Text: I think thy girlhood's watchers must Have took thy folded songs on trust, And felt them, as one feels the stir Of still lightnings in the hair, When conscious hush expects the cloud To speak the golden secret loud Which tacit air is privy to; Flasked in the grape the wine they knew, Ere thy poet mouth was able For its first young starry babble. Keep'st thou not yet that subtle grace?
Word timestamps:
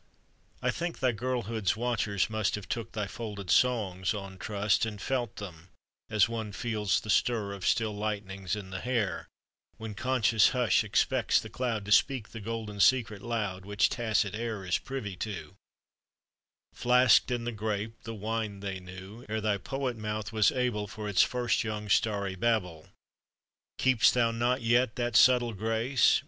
I 0.63 0.71
think 0.71 0.97
thy 0.97 1.11
girlhood's 1.11 1.75
watchers 1.77 2.27
must 2.27 2.55
Have 2.55 2.67
took 2.67 2.93
thy 2.93 3.05
folded 3.05 3.51
songs 3.51 4.15
on 4.15 4.39
trust, 4.39 4.83
And 4.83 4.99
felt 4.99 5.35
them, 5.35 5.69
as 6.09 6.27
one 6.27 6.53
feels 6.53 7.01
the 7.01 7.11
stir 7.11 7.53
Of 7.53 7.67
still 7.67 7.95
lightnings 7.95 8.55
in 8.55 8.71
the 8.71 8.79
hair, 8.79 9.27
When 9.77 9.93
conscious 9.93 10.49
hush 10.57 10.83
expects 10.83 11.39
the 11.39 11.51
cloud 11.51 11.85
To 11.85 11.91
speak 11.91 12.29
the 12.29 12.39
golden 12.41 12.79
secret 12.79 13.21
loud 13.21 13.63
Which 13.63 13.89
tacit 13.89 14.33
air 14.33 14.65
is 14.65 14.79
privy 14.79 15.15
to; 15.17 15.53
Flasked 16.73 17.29
in 17.29 17.43
the 17.43 17.51
grape 17.51 18.01
the 18.01 18.15
wine 18.15 18.61
they 18.61 18.79
knew, 18.79 19.23
Ere 19.29 19.39
thy 19.39 19.59
poet 19.59 19.97
mouth 19.97 20.33
was 20.33 20.51
able 20.51 20.87
For 20.87 21.07
its 21.07 21.21
first 21.21 21.63
young 21.63 21.89
starry 21.89 22.33
babble. 22.33 22.89
Keep'st 23.77 24.15
thou 24.15 24.31
not 24.31 24.63
yet 24.63 24.95
that 24.95 25.15
subtle 25.15 25.53
grace? 25.53 26.19